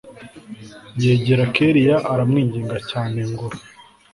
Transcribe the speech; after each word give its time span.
yegera 1.03 1.43
kellia 1.55 1.95
aramwinginga 2.11 2.77
cyane 2.89 3.19
ngo 3.31 3.47